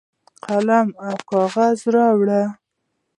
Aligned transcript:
قلم 0.45 0.87
او 1.05 1.13
کاغذ 1.29 1.77
راوړي. 1.95 2.43